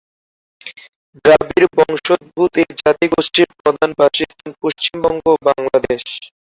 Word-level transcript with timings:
দ্রাবিড়-বংশোদ্ভুত 1.25 2.51
এই 2.61 2.69
জাতিগোষ্ঠীর 2.81 3.49
প্রধান 3.59 3.89
বাসস্থান 3.99 4.51
পশ্চিমবঙ্গ 4.61 5.23
ও 5.29 5.43
বাংলাদেশ। 5.47 6.03